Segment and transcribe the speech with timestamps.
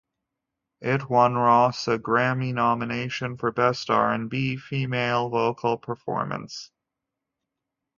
[0.81, 6.71] It won Ross a Grammy nomination for Best R and B Female Vocal Performance.